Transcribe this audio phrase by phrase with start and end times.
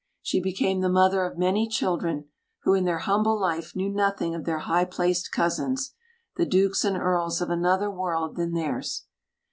[0.23, 2.25] She became the mother of many children,
[2.63, 5.93] who in their humble life knew nothing of their high placed cousins,
[6.37, 9.03] the Dukes and Earls of another world than theirs.